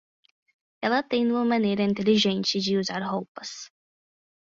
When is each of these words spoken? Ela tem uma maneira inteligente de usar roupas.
Ela 0.81 1.03
tem 1.03 1.27
uma 1.29 1.45
maneira 1.45 1.83
inteligente 1.83 2.59
de 2.59 2.75
usar 2.75 3.03
roupas. 3.03 3.69